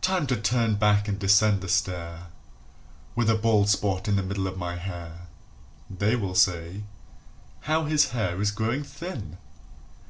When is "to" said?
0.26-0.34